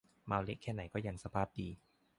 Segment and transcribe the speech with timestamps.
[0.25, 1.69] เมาเละแค่ไหนก็ยังสภาพดี